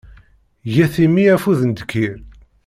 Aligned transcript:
Get 0.73 0.95
i 1.05 1.07
mmi 1.09 1.25
afud 1.35 1.61
n 1.65 1.71
ddkir. 1.73 2.15